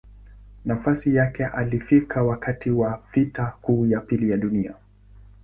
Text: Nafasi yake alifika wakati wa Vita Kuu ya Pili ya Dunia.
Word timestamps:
Nafasi 0.65 1.15
yake 1.15 1.45
alifika 1.45 2.23
wakati 2.23 2.71
wa 2.71 3.03
Vita 3.13 3.53
Kuu 3.61 3.85
ya 3.85 3.99
Pili 3.99 4.31
ya 4.31 4.37
Dunia. 4.37 4.75